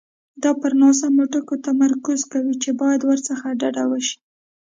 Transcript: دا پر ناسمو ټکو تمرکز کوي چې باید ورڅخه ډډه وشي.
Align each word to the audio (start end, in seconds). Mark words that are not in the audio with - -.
دا 0.43 0.51
پر 0.61 0.71
ناسمو 0.81 1.23
ټکو 1.33 1.55
تمرکز 1.67 2.19
کوي 2.33 2.55
چې 2.63 2.69
باید 2.81 3.01
ورڅخه 3.09 3.47
ډډه 3.59 3.83
وشي. 3.91 4.17